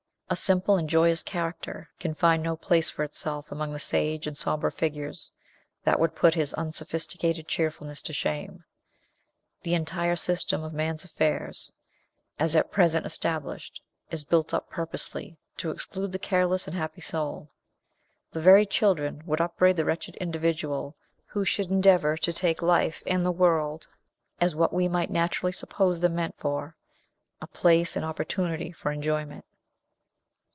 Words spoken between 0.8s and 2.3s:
joyous character can